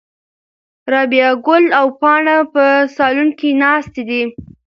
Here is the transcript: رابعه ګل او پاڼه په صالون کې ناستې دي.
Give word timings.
رابعه 0.91 1.31
ګل 1.45 1.65
او 1.79 1.87
پاڼه 2.01 2.37
په 2.53 2.63
صالون 2.95 3.29
کې 3.39 3.49
ناستې 3.61 4.03
دي. 4.09 4.21